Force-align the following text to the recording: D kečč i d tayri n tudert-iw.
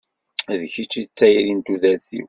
D 0.59 0.61
kečč 0.73 0.93
i 1.01 1.03
d 1.05 1.09
tayri 1.17 1.53
n 1.57 1.59
tudert-iw. 1.65 2.19